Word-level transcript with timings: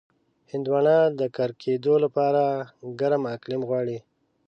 هندوانه 0.51 0.97
د 1.19 1.21
کر 1.35 1.49
کېدو 1.61 1.93
لپاره 2.03 2.43
ګرم 2.99 3.23
اقلیم 3.35 3.61
غواړي. 3.69 3.97